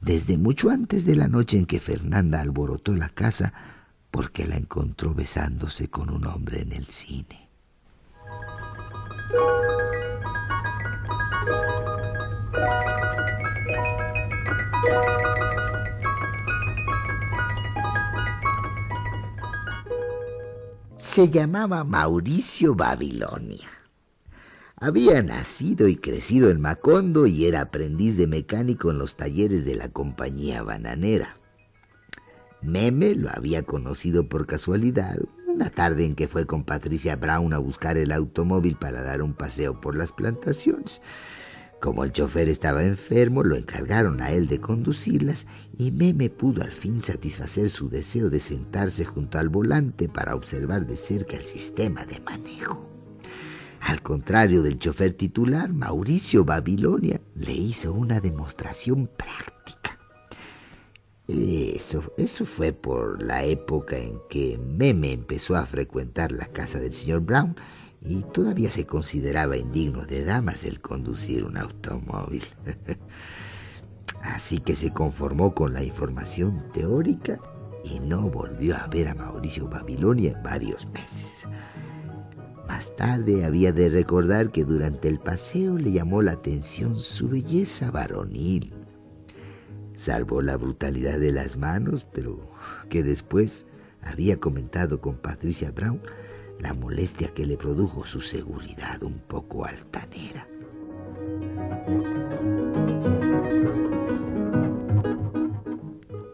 Desde 0.00 0.36
mucho 0.38 0.70
antes 0.70 1.04
de 1.04 1.16
la 1.16 1.28
noche 1.28 1.58
en 1.58 1.66
que 1.66 1.80
Fernanda 1.80 2.40
alborotó 2.40 2.94
la 2.94 3.08
casa, 3.08 3.52
porque 4.10 4.46
la 4.46 4.56
encontró 4.56 5.14
besándose 5.14 5.88
con 5.88 6.10
un 6.10 6.26
hombre 6.26 6.62
en 6.62 6.72
el 6.72 6.86
cine. 6.86 7.49
Se 21.10 21.28
llamaba 21.28 21.82
Mauricio 21.82 22.76
Babilonia. 22.76 23.68
Había 24.76 25.20
nacido 25.24 25.88
y 25.88 25.96
crecido 25.96 26.50
en 26.50 26.60
Macondo 26.60 27.26
y 27.26 27.46
era 27.46 27.62
aprendiz 27.62 28.16
de 28.16 28.28
mecánico 28.28 28.92
en 28.92 28.98
los 28.98 29.16
talleres 29.16 29.64
de 29.64 29.74
la 29.74 29.88
compañía 29.88 30.62
bananera. 30.62 31.36
Meme 32.62 33.16
lo 33.16 33.28
había 33.28 33.64
conocido 33.64 34.28
por 34.28 34.46
casualidad 34.46 35.18
una 35.48 35.68
tarde 35.68 36.04
en 36.04 36.14
que 36.14 36.28
fue 36.28 36.46
con 36.46 36.62
Patricia 36.62 37.16
Brown 37.16 37.52
a 37.54 37.58
buscar 37.58 37.98
el 37.98 38.12
automóvil 38.12 38.76
para 38.76 39.02
dar 39.02 39.20
un 39.20 39.34
paseo 39.34 39.80
por 39.80 39.96
las 39.96 40.12
plantaciones. 40.12 41.02
Como 41.80 42.04
el 42.04 42.12
chofer 42.12 42.50
estaba 42.50 42.84
enfermo, 42.84 43.42
lo 43.42 43.56
encargaron 43.56 44.20
a 44.20 44.32
él 44.32 44.48
de 44.48 44.60
conducirlas 44.60 45.46
y 45.78 45.90
Meme 45.90 46.28
pudo 46.28 46.62
al 46.62 46.72
fin 46.72 47.00
satisfacer 47.00 47.70
su 47.70 47.88
deseo 47.88 48.28
de 48.28 48.38
sentarse 48.38 49.06
junto 49.06 49.38
al 49.38 49.48
volante 49.48 50.06
para 50.06 50.34
observar 50.34 50.86
de 50.86 50.98
cerca 50.98 51.36
el 51.36 51.44
sistema 51.46 52.04
de 52.04 52.20
manejo. 52.20 52.86
Al 53.80 54.02
contrario 54.02 54.62
del 54.62 54.78
chofer 54.78 55.14
titular, 55.14 55.72
Mauricio 55.72 56.44
Babilonia 56.44 57.18
le 57.34 57.52
hizo 57.54 57.94
una 57.94 58.20
demostración 58.20 59.08
práctica. 59.16 59.98
Eso, 61.26 62.12
eso 62.18 62.44
fue 62.44 62.74
por 62.74 63.22
la 63.22 63.44
época 63.44 63.96
en 63.96 64.20
que 64.28 64.58
Meme 64.58 65.12
empezó 65.12 65.56
a 65.56 65.64
frecuentar 65.64 66.30
la 66.30 66.48
casa 66.48 66.78
del 66.78 66.92
señor 66.92 67.20
Brown 67.20 67.56
y 68.02 68.22
todavía 68.22 68.70
se 68.70 68.86
consideraba 68.86 69.56
indigno 69.56 70.04
de 70.04 70.24
damas 70.24 70.64
el 70.64 70.80
conducir 70.80 71.44
un 71.44 71.56
automóvil. 71.56 72.44
Así 74.22 74.58
que 74.58 74.76
se 74.76 74.92
conformó 74.92 75.54
con 75.54 75.72
la 75.72 75.82
información 75.82 76.64
teórica 76.72 77.40
y 77.84 78.00
no 78.00 78.28
volvió 78.28 78.76
a 78.76 78.86
ver 78.86 79.08
a 79.08 79.14
Mauricio 79.14 79.68
Babilonia 79.68 80.32
en 80.32 80.42
varios 80.42 80.86
meses. 80.90 81.46
Más 82.68 82.94
tarde 82.96 83.44
había 83.44 83.72
de 83.72 83.88
recordar 83.88 84.50
que 84.50 84.64
durante 84.64 85.08
el 85.08 85.18
paseo 85.18 85.76
le 85.76 85.92
llamó 85.92 86.22
la 86.22 86.32
atención 86.32 86.98
su 87.00 87.28
belleza 87.28 87.90
varonil 87.90 88.74
salvo 90.00 90.40
la 90.40 90.56
brutalidad 90.56 91.18
de 91.18 91.30
las 91.30 91.58
manos, 91.58 92.06
pero 92.10 92.40
que 92.88 93.02
después 93.02 93.66
había 94.00 94.40
comentado 94.40 95.02
con 95.02 95.16
Patricia 95.18 95.72
Brown 95.72 96.00
la 96.60 96.74
molestia 96.74 97.28
que 97.28 97.46
le 97.46 97.56
produjo 97.56 98.04
su 98.04 98.20
seguridad 98.20 99.02
un 99.02 99.18
poco 99.20 99.64
altanera. 99.64 100.46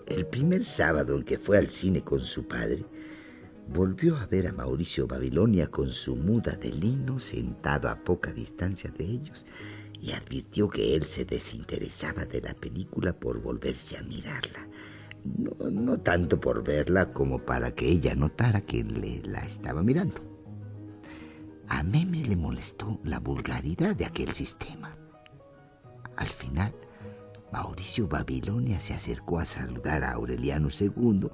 El 0.06 0.26
primer 0.26 0.64
sábado 0.64 1.16
en 1.16 1.22
que 1.22 1.38
fue 1.38 1.58
al 1.58 1.68
cine 1.68 2.02
con 2.02 2.20
su 2.20 2.46
padre, 2.46 2.84
volvió 3.68 4.16
a 4.16 4.26
ver 4.26 4.48
a 4.48 4.52
Mauricio 4.52 5.06
Babilonia 5.06 5.68
con 5.68 5.90
su 5.90 6.16
muda 6.16 6.56
de 6.56 6.70
lino 6.70 7.18
sentado 7.20 7.88
a 7.88 7.96
poca 7.96 8.32
distancia 8.32 8.90
de 8.90 9.04
ellos 9.04 9.46
y 10.00 10.12
advirtió 10.12 10.68
que 10.68 10.94
él 10.94 11.06
se 11.06 11.24
desinteresaba 11.24 12.24
de 12.24 12.40
la 12.40 12.54
película 12.54 13.12
por 13.12 13.40
volverse 13.40 13.96
a 13.96 14.02
mirarla. 14.02 14.66
No, 15.72 15.98
tanto 15.98 16.40
por 16.40 16.62
verla 16.62 17.12
como 17.12 17.38
para 17.38 17.74
que 17.74 17.88
ella 17.88 18.14
notara 18.14 18.60
que 18.60 18.84
le 18.84 19.22
la 19.22 19.40
estaba 19.44 19.82
mirando. 19.82 20.22
A 21.68 21.82
Meme 21.82 22.22
le 22.24 22.36
molestó 22.36 23.00
la 23.02 23.18
vulgaridad 23.18 23.96
de 23.96 24.06
aquel 24.06 24.32
sistema. 24.32 24.96
Al 26.16 26.28
final, 26.28 26.72
Mauricio 27.52 28.06
Babilonia 28.06 28.80
se 28.80 28.94
acercó 28.94 29.38
a 29.38 29.44
saludar 29.46 30.04
a 30.04 30.12
Aureliano 30.12 30.68
II 30.68 31.28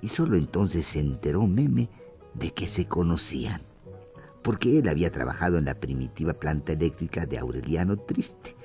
y 0.00 0.08
solo 0.08 0.36
entonces 0.36 0.86
se 0.86 1.00
enteró 1.00 1.46
Meme 1.46 1.88
de 2.34 2.52
que 2.52 2.66
se 2.66 2.86
conocían 2.86 3.62
porque 4.42 4.78
él 4.78 4.88
había 4.88 5.12
trabajado 5.12 5.58
en 5.58 5.66
la 5.66 5.74
primitiva 5.74 6.32
planta 6.32 6.72
eléctrica 6.72 7.26
de 7.26 7.38
Aureliano 7.38 7.98
Triste 7.98 8.56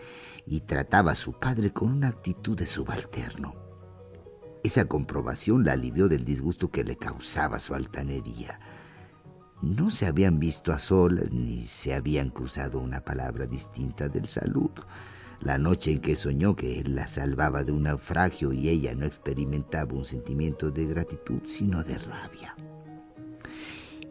y 0.46 0.62
trataba 0.62 1.12
a 1.12 1.16
su 1.16 1.34
padre 1.34 1.72
con 1.72 1.90
una 1.90 2.10
actitud 2.10 2.58
de 2.58 2.66
subalterno. 2.66 3.63
Esa 4.64 4.86
comprobación 4.86 5.66
la 5.66 5.74
alivió 5.74 6.08
del 6.08 6.24
disgusto 6.24 6.72
que 6.72 6.86
le 6.86 6.96
causaba 6.96 7.60
su 7.60 7.76
altanería. 7.76 8.60
No 9.62 9.90
se 9.92 10.06
habían 10.06 10.40
visto 10.40 10.72
a 10.72 10.80
solas 10.80 11.32
ni 11.32 11.68
se 11.68 11.94
habían 11.94 12.30
cruzado 12.30 12.80
una 12.80 13.02
palabra 13.02 13.46
distinta 13.46 14.08
del 14.08 14.28
saludo. 14.28 14.88
La 15.42 15.58
noche 15.58 15.92
en 15.92 16.00
que 16.00 16.16
soñó 16.16 16.56
que 16.56 16.80
él 16.80 16.96
la 16.96 17.08
salvaba 17.08 17.66
de 17.66 17.74
un 17.74 17.84
naufragio 17.84 18.54
y 18.54 18.70
ella 18.70 18.96
no 18.96 19.06
experimentaba 19.06 19.94
un 19.94 20.06
sentimiento 20.06 20.72
de 20.72 20.86
gratitud, 20.86 21.42
sino 21.46 21.84
de 21.84 21.98
rabia. 21.98 22.56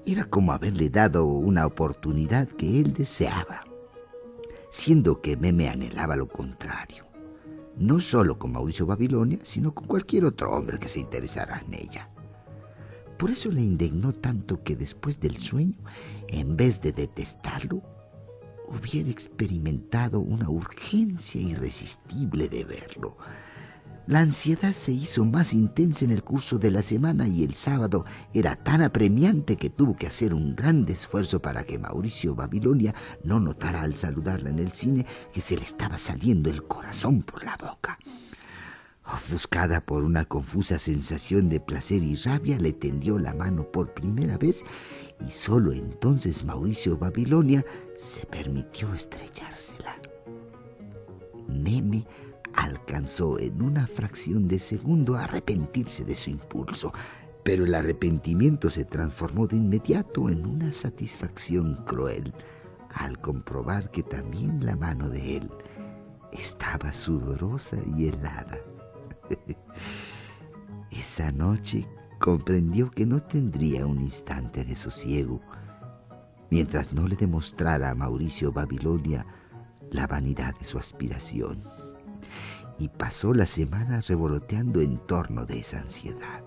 Era 0.05 0.27
como 0.27 0.53
haberle 0.53 0.91
dado 0.91 1.25
una 1.25 1.65
oportunidad 1.65 2.47
que 2.49 2.81
él 2.81 2.93
deseaba, 2.93 3.65
siendo 4.71 5.23
que 5.23 5.39
Meme 5.39 5.71
anhelaba 5.71 6.17
lo 6.17 6.29
contrario, 6.29 7.07
no 7.77 8.01
solo 8.01 8.39
con 8.39 8.53
Mauricio 8.53 8.87
Babilonia, 8.87 9.39
sino 9.43 9.75
con 9.75 9.87
cualquier 9.87 10.25
otro 10.25 10.53
hombre 10.53 10.79
que 10.79 10.89
se 10.89 11.01
interesara 11.01 11.63
en 11.67 11.75
ella. 11.75 12.09
Por 13.19 13.31
eso 13.31 13.51
le 13.51 13.61
indignó 13.63 14.13
tanto 14.13 14.63
que 14.63 14.75
después 14.75 15.21
del 15.21 15.39
sueño, 15.39 15.77
en 16.29 16.57
vez 16.57 16.81
de 16.81 16.93
detestarlo, 16.93 17.83
hubiera 18.69 19.11
experimentado 19.11 20.21
una 20.21 20.49
urgencia 20.49 21.41
irresistible 21.41 22.49
de 22.49 22.65
verlo, 22.65 23.17
la 24.07 24.21
ansiedad 24.21 24.73
se 24.73 24.93
hizo 24.93 25.25
más 25.25 25.53
intensa 25.53 26.05
en 26.05 26.11
el 26.11 26.25
curso 26.25 26.59
de 26.59 26.71
la 26.71 26.83
semana 26.83 27.29
y 27.29 27.45
el 27.45 27.55
sábado 27.55 28.05
era 28.35 28.57
tan 28.57 28.83
apremiante 28.83 29.57
que 29.57 29.71
tuvo 29.71 29.97
que 29.97 30.09
hacer 30.09 30.35
un 30.35 30.57
gran 30.57 30.89
esfuerzo 30.89 31.41
para 31.41 31.65
que 31.65 31.79
Mauricio 31.79 32.35
Babilonia 32.35 32.95
no 33.23 33.39
notara 33.39 33.83
al 33.83 33.95
saludarla 33.95 34.51
en 34.51 34.59
el 34.59 34.73
cine 34.73 35.07
que 35.33 35.41
se 35.41 35.57
le 35.57 35.63
estaba 35.63 35.99
saliendo 35.99 36.51
el 36.51 36.65
corazón 36.65 37.23
por 37.23 37.45
la 37.45 37.57
boca. 37.57 37.99
Ofuscada 39.05 39.81
por 39.81 40.05
una 40.05 40.25
confusa 40.25 40.79
sensación 40.79 41.49
de 41.49 41.61
placer 41.61 42.03
y 42.03 42.17
rabia, 42.17 42.59
le 42.59 42.73
tendió 42.73 43.19
la 43.19 43.35
mano 43.35 43.65
por 43.71 43.95
primera 43.95 44.37
vez 44.37 44.65
y 45.27 45.31
solo 45.31 45.73
entonces 45.73 46.45
Mauricio 46.45 46.97
Babilonia 46.97 47.65
se 47.97 48.27
permitió 48.27 48.93
estrechársela. 48.95 49.97
Meme 51.49 52.07
alcanzó 52.55 53.39
en 53.39 53.63
una 53.63 53.87
fracción 53.87 54.49
de 54.49 54.59
segundo 54.59 55.17
a 55.17 55.25
arrepentirse 55.25 56.05
de 56.05 56.15
su 56.15 56.31
impulso, 56.31 56.93
pero 57.43 57.65
el 57.65 57.75
arrepentimiento 57.75 58.71
se 58.71 58.85
transformó 58.85 59.47
de 59.47 59.57
inmediato 59.57 60.29
en 60.29 60.47
una 60.47 60.73
satisfacción 60.73 61.83
cruel 61.87 62.33
al 62.95 63.19
comprobar 63.21 63.91
que 63.91 64.03
también 64.03 64.65
la 64.65 64.77
mano 64.77 65.09
de 65.09 65.39
él 65.39 65.51
estaba 66.31 66.93
sudorosa 66.93 67.77
y 67.97 68.09
helada. 68.09 68.59
Esa 70.91 71.33
noche 71.33 71.89
comprendió 72.21 72.91
que 72.91 73.07
no 73.07 73.23
tendría 73.23 73.87
un 73.87 74.01
instante 74.01 74.65
de 74.65 74.77
sosiego 74.77 75.41
mientras 76.51 76.93
no 76.93 77.09
le 77.09 77.17
demostrara 77.17 77.91
a 77.91 77.95
Mauricio 77.95 78.53
Babilonia 78.53 79.27
la 79.91 80.07
vanidad 80.07 80.55
de 80.59 80.65
su 80.65 80.79
aspiración 80.79 81.63
y 82.79 82.89
pasó 82.89 83.33
la 83.35 83.47
semana 83.47 84.01
revoloteando 84.01 84.81
en 84.81 84.99
torno 85.07 85.47
de 85.47 85.61
esa 85.61 85.81
ansiedad. 85.81 86.43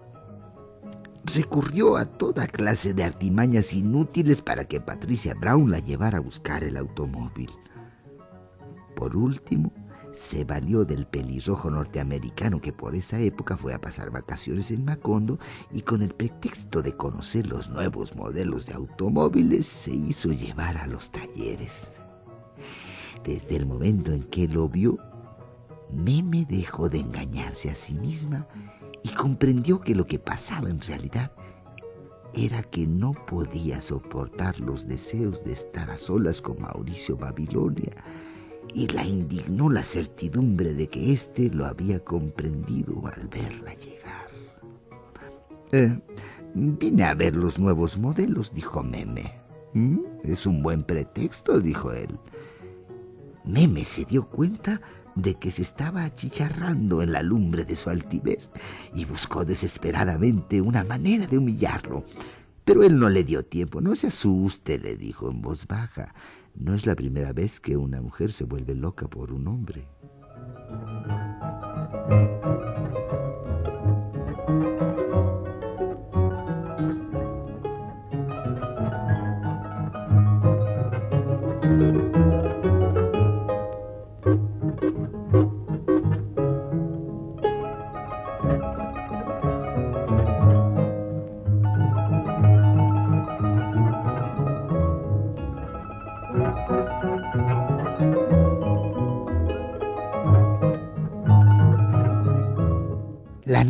Recurrió 1.24 1.98
a 1.98 2.06
toda 2.06 2.48
clase 2.48 2.94
de 2.94 3.04
artimañas 3.04 3.74
inútiles 3.74 4.42
para 4.42 4.66
que 4.66 4.80
Patricia 4.80 5.34
Brown 5.34 5.72
la 5.72 5.80
llevara 5.80 6.20
a 6.20 6.22
buscar 6.22 6.64
el 6.64 6.78
automóvil. 6.78 7.50
Por 8.96 9.16
último, 9.16 9.72
se 10.16 10.46
valió 10.46 10.86
del 10.86 11.06
pelirrojo 11.06 11.70
norteamericano 11.70 12.62
que 12.62 12.72
por 12.72 12.96
esa 12.96 13.20
época 13.20 13.58
fue 13.58 13.74
a 13.74 13.82
pasar 13.82 14.12
vacaciones 14.12 14.72
en 14.72 14.86
Macondo 14.86 15.40
y 15.72 15.82
con 15.82 16.02
el 16.02 16.14
pretexto 16.14 16.82
de 16.82 16.96
conocer 16.96 17.48
los 17.48 17.70
nuevos 17.70 18.16
modelos 18.16 18.68
de 18.68 18.74
automóviles 18.74 19.66
se 19.66 19.92
hizo 19.92 20.32
llevar 20.32 20.78
a 20.78 20.88
los 20.88 21.12
talleres. 21.12 21.92
Desde 23.24 23.58
el 23.58 23.66
momento 23.66 24.14
en 24.14 24.24
que 24.24 24.48
lo 24.48 24.70
vio, 24.70 24.98
Meme 25.92 26.46
dejó 26.50 26.90
de 26.90 27.00
engañarse 27.00 27.70
a 27.70 27.76
sí 27.76 27.94
misma 28.00 28.48
y 29.04 29.10
comprendió 29.10 29.82
que 29.82 29.96
lo 29.96 30.06
que 30.06 30.20
pasaba 30.20 30.70
en 30.70 30.82
realidad 30.82 31.32
era 32.34 32.64
que 32.64 32.86
no 32.86 33.14
podía 33.14 33.82
soportar 33.82 34.60
los 34.60 34.88
deseos 34.88 35.44
de 35.44 35.54
estar 35.54 35.90
a 35.90 35.98
solas 35.98 36.42
con 36.42 36.62
Mauricio 36.62 37.16
Babilonia 37.16 37.92
y 38.74 38.88
la 38.88 39.06
indignó 39.06 39.70
la 39.70 39.84
certidumbre 39.84 40.74
de 40.74 40.88
que 40.88 41.14
éste 41.14 41.50
lo 41.50 41.66
había 41.66 42.04
comprendido 42.04 43.02
al 43.08 43.28
verla 43.28 43.74
llegar. 43.76 44.28
Eh, 45.72 45.98
vine 46.54 47.04
a 47.04 47.14
ver 47.14 47.36
los 47.36 47.58
nuevos 47.58 47.98
modelos, 47.98 48.54
dijo 48.54 48.84
Meme. 48.84 49.34
¿Mm? 49.74 50.00
Es 50.24 50.46
un 50.46 50.62
buen 50.62 50.84
pretexto, 50.84 51.60
dijo 51.60 51.92
él. 51.92 52.20
Meme 53.46 53.86
se 53.86 54.06
dio 54.06 54.28
cuenta 54.28 54.82
de 55.16 55.36
que 55.36 55.52
se 55.52 55.62
estaba 55.62 56.04
achicharrando 56.04 57.02
en 57.02 57.12
la 57.12 57.24
lumbre 57.24 57.66
de 57.66 57.76
su 57.76 57.90
altivez 57.90 58.50
y 58.94 59.06
buscó 59.06 59.46
desesperadamente 59.46 60.62
una 60.62 60.84
manera 60.84 61.28
de 61.28 61.38
humillarlo. 61.38 62.06
Pero 62.64 62.84
él 62.84 63.00
no 63.00 63.10
le 63.10 63.24
dio 63.24 63.44
tiempo. 63.44 63.82
No 63.82 63.96
se 63.96 64.08
asuste, 64.08 64.78
le 64.80 64.98
dijo 64.98 65.30
en 65.30 65.42
voz 65.42 65.68
baja. 65.68 66.14
No 66.56 66.74
es 66.74 66.86
la 66.86 66.96
primera 66.96 67.32
vez 67.32 67.60
que 67.60 67.78
una 67.78 68.02
mujer 68.02 68.32
se 68.32 68.44
vuelve 68.44 68.76
loca 68.76 69.08
por 69.08 69.32
un 69.32 69.48
hombre. 69.48 69.88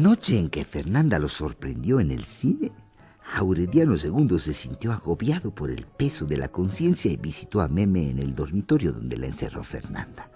Noche 0.02 0.38
en 0.38 0.50
que 0.50 0.66
Fernanda 0.66 1.20
lo 1.20 1.30
sorprendió 1.30 2.00
en 2.00 2.12
el 2.12 2.26
cine, 2.26 2.72
Aureliano 3.34 3.96
II 3.96 4.40
se 4.40 4.54
sintió 4.54 4.92
agobiado 4.92 5.56
por 5.56 5.72
el 5.72 5.86
peso 5.86 6.26
de 6.26 6.38
la 6.38 6.50
conciencia 6.50 7.12
y 7.12 7.18
visitó 7.18 7.62
a 7.62 7.68
Meme 7.68 8.10
en 8.10 8.20
el 8.20 8.36
dormitorio 8.36 8.92
donde 8.92 9.18
la 9.18 9.28
encerró 9.28 9.64
Fernanda, 9.64 10.30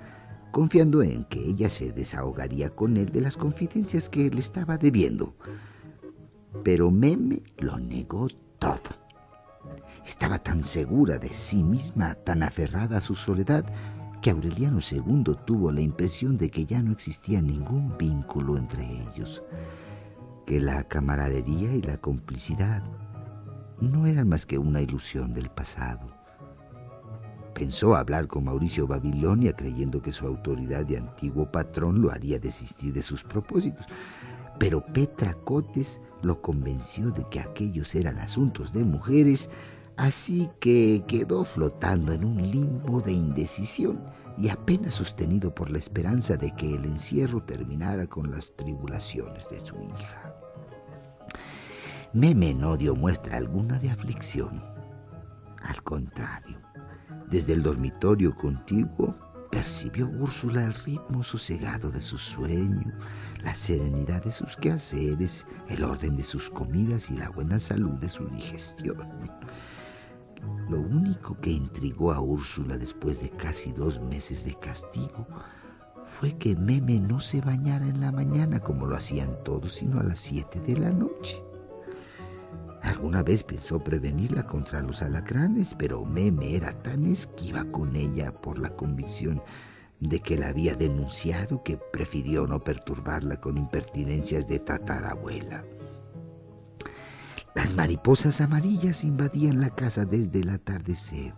confiando 0.52 1.04
en 1.04 1.26
que 1.26 1.40
ella 1.40 1.70
se 1.70 1.92
desahogaría 1.92 2.70
con 2.70 2.96
él 2.96 3.12
de 3.12 3.22
las 3.22 3.36
confidencias 3.36 4.08
que 4.08 4.30
le 4.30 4.40
estaba 4.40 4.78
debiendo. 4.78 5.36
Pero 6.64 6.90
Meme 6.90 7.44
lo 7.58 7.78
negó 7.78 8.30
todo. 8.60 8.80
Estaba 10.06 10.40
tan 10.40 10.64
segura 10.64 11.18
de 11.18 11.34
sí 11.34 11.64
misma, 11.64 12.16
tan 12.16 12.44
aferrada 12.44 12.98
a 12.98 13.02
su 13.02 13.14
soledad, 13.14 13.66
que 14.22 14.32
Aureliano 14.32 14.80
II 14.80 15.36
tuvo 15.46 15.72
la 15.72 15.82
impresión 15.82 16.38
de 16.38 16.50
que 16.50 16.66
ya 16.66 16.82
no 16.82 16.92
existía 16.92 17.42
ningún 17.42 17.98
vínculo 17.98 18.58
entre 18.58 18.84
ellos, 18.84 19.42
que 20.46 20.60
la 20.60 20.84
camaradería 20.84 21.74
y 21.74 21.82
la 21.82 21.98
complicidad 21.98 22.84
no 23.80 24.06
eran 24.08 24.28
más 24.28 24.46
que 24.46 24.58
una 24.58 24.82
ilusión 24.82 25.34
del 25.34 25.50
pasado. 25.50 26.08
Pensó 27.54 27.96
hablar 27.96 28.28
con 28.28 28.46
Mauricio 28.46 28.88
Babilonia 28.88 29.54
creyendo 29.54 30.02
que 30.02 30.12
su 30.12 30.28
autoridad 30.28 30.86
de 30.86 30.98
antiguo 30.98 31.50
patrón 31.52 32.02
lo 32.02 32.12
haría 32.12 32.40
desistir 32.40 32.94
de 32.94 33.02
sus 33.02 33.24
propósitos, 33.24 33.86
pero 34.58 34.86
Petra 34.86 35.34
Cotes 35.46 36.02
lo 36.22 36.42
convenció 36.42 37.12
de 37.12 37.26
que 37.30 37.40
aquellos 37.40 37.96
eran 37.96 38.20
asuntos 38.20 38.74
de 38.74 38.84
mujeres 38.84 39.50
Así 40.00 40.50
que 40.62 41.04
quedó 41.10 41.44
flotando 41.44 42.14
en 42.14 42.24
un 42.24 42.50
limbo 42.50 43.02
de 43.02 43.12
indecisión 43.12 44.02
y 44.38 44.48
apenas 44.48 44.94
sostenido 44.94 45.54
por 45.54 45.70
la 45.70 45.78
esperanza 45.78 46.38
de 46.38 46.56
que 46.56 46.74
el 46.74 46.86
encierro 46.86 47.44
terminara 47.44 48.08
con 48.08 48.32
las 48.32 48.56
tribulaciones 48.56 49.50
de 49.50 49.60
su 49.60 49.76
hija. 49.76 50.34
Meme 52.14 52.54
no 52.54 52.78
dio 52.78 52.96
muestra 52.96 53.36
alguna 53.36 53.78
de 53.78 53.90
aflicción. 53.90 54.64
Al 55.62 55.84
contrario, 55.84 56.62
desde 57.30 57.52
el 57.52 57.62
dormitorio 57.62 58.34
contiguo 58.38 59.14
percibió 59.52 60.08
Úrsula 60.08 60.64
el 60.64 60.76
ritmo 60.76 61.24
sosegado 61.24 61.92
de 61.92 62.00
su 62.00 62.18
sueño, 62.18 62.94
la 63.44 63.54
serenidad 63.54 64.24
de 64.24 64.32
sus 64.32 64.56
quehaceres, 64.56 65.46
el 65.68 65.84
orden 65.84 66.16
de 66.16 66.24
sus 66.24 66.50
comidas 66.50 67.10
y 67.10 67.18
la 67.18 67.30
buena 67.32 67.60
salud 67.60 68.00
de 68.00 68.08
su 68.08 68.30
digestión. 68.30 69.10
Lo 70.70 70.80
único 70.80 71.40
que 71.40 71.52
intrigó 71.52 72.12
a 72.12 72.20
Úrsula 72.20 72.78
después 72.78 73.22
de 73.22 73.30
casi 73.30 73.72
dos 73.72 74.00
meses 74.00 74.46
de 74.46 74.56
castigo 74.56 75.26
fue 76.06 76.38
que 76.38 76.56
Meme 76.56 77.00
no 77.00 77.20
se 77.20 77.42
bañara 77.42 77.88
en 77.88 78.02
la 78.02 78.12
mañana 78.12 78.60
como 78.60 78.86
lo 78.86 78.96
hacían 78.96 79.44
todos, 79.44 79.76
sino 79.76 80.00
a 80.00 80.04
las 80.04 80.20
siete 80.20 80.60
de 80.60 80.78
la 80.78 80.92
noche. 80.92 81.42
Alguna 82.82 83.24
vez 83.24 83.44
pensó 83.44 83.80
prevenirla 83.84 84.46
contra 84.46 84.82
los 84.82 85.02
alacranes, 85.02 85.76
pero 85.78 86.06
Meme 86.06 86.56
era 86.56 86.74
tan 86.82 87.06
esquiva 87.06 87.66
con 87.66 87.96
ella 87.96 88.32
por 88.32 88.58
la 88.58 88.70
convicción 88.76 89.42
de 90.00 90.20
que 90.22 90.38
la 90.38 90.48
había 90.48 90.76
denunciado 90.76 91.62
que 91.64 91.78
prefirió 91.78 92.48
no 92.48 92.60
perturbarla 92.60 93.40
con 93.42 93.58
impertinencias 93.58 94.48
de 94.48 94.60
tatarabuela. 94.60 95.64
Las 97.56 97.74
mariposas 97.74 98.42
amarillas 98.42 99.04
invadían 99.04 99.60
la 99.60 99.70
casa 99.72 100.06
desde 100.06 100.40
el 100.40 100.50
atardecer. 100.50 101.34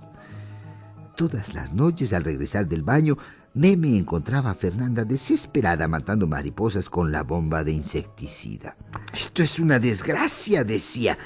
Todas 1.15 1.53
las 1.53 1.73
noches 1.73 2.13
al 2.13 2.23
regresar 2.23 2.67
del 2.67 2.83
baño, 2.83 3.17
Meme 3.53 3.97
encontraba 3.97 4.51
a 4.51 4.55
Fernanda 4.55 5.03
desesperada 5.03 5.87
matando 5.87 6.25
mariposas 6.25 6.89
con 6.89 7.11
la 7.11 7.23
bomba 7.23 7.63
de 7.63 7.73
insecticida. 7.73 8.77
Esto 9.13 9.43
es 9.43 9.59
una 9.59 9.77
desgracia, 9.77 10.63
decía. 10.63 11.17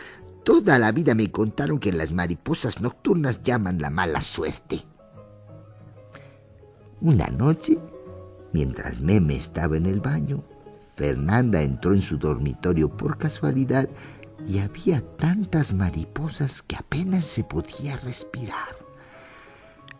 Toda 0.43 0.77
la 0.79 0.91
vida 0.91 1.15
me 1.15 1.31
contaron 1.31 1.79
que 1.79 1.91
las 1.91 2.11
mariposas 2.11 2.81
nocturnas 2.81 3.43
llaman 3.43 3.79
la 3.79 3.89
mala 3.89 4.21
suerte. 4.21 4.83
Una 7.01 7.27
noche, 7.27 7.77
mientras 8.53 9.01
Meme 9.01 9.35
estaba 9.35 9.77
en 9.77 9.85
el 9.85 10.01
baño, 10.01 10.43
Fernanda 10.95 11.61
entró 11.61 11.93
en 11.93 12.01
su 12.01 12.17
dormitorio 12.17 12.89
por 12.89 13.17
casualidad 13.17 13.89
y 14.47 14.59
había 14.59 15.01
tantas 15.17 15.73
mariposas 15.73 16.61
que 16.61 16.75
apenas 16.75 17.25
se 17.25 17.43
podía 17.43 17.97
respirar. 17.97 18.77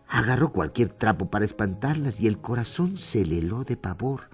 Agarró 0.07 0.51
cualquier 0.51 0.89
trapo 0.89 1.29
para 1.29 1.45
espantarlas 1.45 2.19
y 2.19 2.27
el 2.27 2.39
corazón 2.39 2.97
se 2.97 3.25
le 3.25 3.39
heló 3.39 3.63
de 3.63 3.75
pavor 3.75 4.29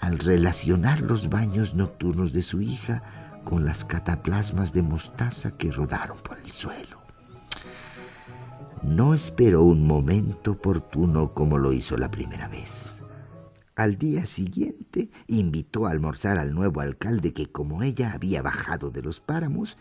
al 0.00 0.18
relacionar 0.18 1.00
los 1.00 1.28
baños 1.28 1.74
nocturnos 1.74 2.32
de 2.32 2.42
su 2.42 2.60
hija 2.60 3.02
con 3.44 3.64
las 3.64 3.84
cataplasmas 3.84 4.72
de 4.72 4.82
mostaza 4.82 5.52
que 5.52 5.70
rodaron 5.70 6.18
por 6.18 6.38
el 6.38 6.52
suelo. 6.52 6.98
No 8.82 9.14
esperó 9.14 9.62
un 9.62 9.86
momento 9.86 10.52
oportuno 10.52 11.32
como 11.32 11.58
lo 11.58 11.72
hizo 11.72 11.96
la 11.96 12.10
primera 12.10 12.48
vez. 12.48 12.95
Al 13.76 13.98
día 13.98 14.24
siguiente 14.24 15.10
invitó 15.26 15.84
a 15.84 15.90
almorzar 15.90 16.38
al 16.38 16.54
nuevo 16.54 16.80
alcalde 16.80 17.34
que 17.34 17.52
como 17.52 17.82
ella 17.82 18.12
había 18.14 18.40
bajado 18.40 18.90
de 18.90 19.02
los 19.02 19.20
páramos 19.20 19.76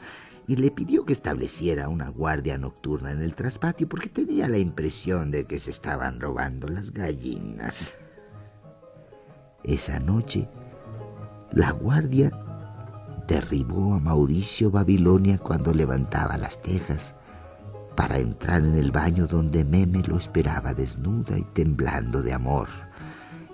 y 0.47 0.58
le 0.58 0.69
pidió 0.69 1.05
que 1.05 1.13
estableciera 1.13 1.88
una 1.88 2.10
guardia 2.10 2.58
nocturna 2.58 3.12
en 3.12 3.21
el 3.21 3.36
traspatio 3.36 3.88
porque 3.88 4.10
tenía 4.10 4.49
la 4.49 4.58
impresión 4.58 5.31
de 5.31 5.45
que 5.45 5.60
se 5.60 5.71
estaban 5.71 6.19
robando 6.19 6.67
las 6.67 6.91
gallinas. 6.91 7.93
Esa 9.63 9.97
noche, 10.01 10.49
la 11.53 11.71
guardia 11.71 12.31
derribó 13.29 13.93
a 13.93 14.01
Mauricio 14.01 14.71
Babilonia 14.71 15.38
cuando 15.38 15.73
levantaba 15.73 16.38
las 16.38 16.62
tejas 16.62 17.15
para 17.95 18.19
entrar 18.19 18.62
en 18.62 18.75
el 18.75 18.91
baño 18.91 19.25
donde 19.25 19.63
Meme 19.63 20.03
lo 20.03 20.17
esperaba 20.17 20.73
desnuda 20.73 21.38
y 21.38 21.43
temblando 21.53 22.21
de 22.21 22.34
amor 22.34 22.67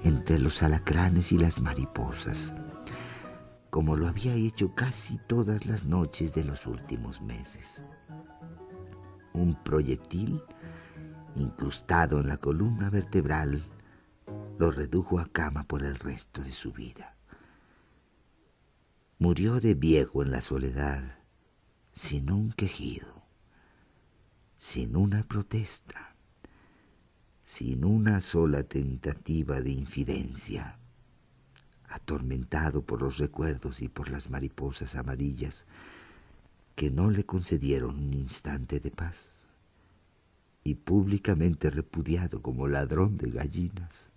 entre 0.04 0.40
los 0.40 0.64
alacranes 0.64 1.32
y 1.32 1.38
las 1.38 1.62
mariposas 1.62 2.54
como 3.72 3.96
lo 3.96 4.08
había 4.08 4.36
hecho 4.36 4.76
casi 4.76 5.18
todas 5.18 5.66
las 5.66 5.86
noches 5.86 6.34
de 6.34 6.44
los 6.44 6.68
últimos 6.68 7.22
meses. 7.22 7.82
Un 9.34 9.56
proyectil, 9.64 10.44
incrustado 11.38 12.20
en 12.20 12.28
la 12.28 12.36
columna 12.36 12.90
vertebral, 12.90 13.64
lo 14.60 14.72
redujo 14.72 15.20
a 15.20 15.26
cama 15.28 15.64
por 15.64 15.84
el 15.84 15.96
resto 15.96 16.44
de 16.44 16.52
su 16.52 16.74
vida. 16.74 17.16
Murió 19.20 19.62
de 19.62 19.74
viejo 19.74 20.22
en 20.22 20.32
la 20.32 20.42
soledad, 20.42 21.20
sin 21.94 22.30
un 22.30 22.52
quejido, 22.52 23.24
sin 24.58 24.98
una 24.98 25.24
protesta, 25.24 26.11
sin 27.52 27.84
una 27.84 28.22
sola 28.22 28.64
tentativa 28.64 29.60
de 29.60 29.72
infidencia 29.72 30.78
atormentado 31.90 32.82
por 32.82 33.02
los 33.02 33.18
recuerdos 33.18 33.82
y 33.82 33.90
por 33.90 34.10
las 34.10 34.30
mariposas 34.30 34.96
amarillas 34.96 35.66
que 36.78 36.90
no 36.90 37.12
le 37.12 37.26
concedieron 37.26 38.00
un 38.00 38.14
instante 38.14 38.80
de 38.80 38.90
paz, 38.90 39.42
y 40.64 40.76
públicamente 40.76 41.70
repudiado 41.70 42.42
como 42.42 42.70
ladrón 42.70 43.18
de 43.18 43.32
gallinas. 43.32 44.10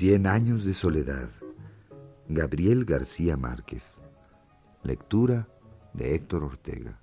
Cien 0.00 0.26
años 0.26 0.64
de 0.64 0.72
soledad. 0.72 1.28
Gabriel 2.26 2.86
García 2.86 3.36
Márquez. 3.36 4.00
Lectura 4.82 5.46
de 5.92 6.14
Héctor 6.14 6.42
Ortega. 6.42 6.99